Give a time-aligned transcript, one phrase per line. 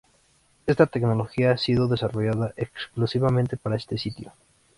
[0.65, 4.33] Esta tecnología ha sido desarrollada exclusivamente para este sitio.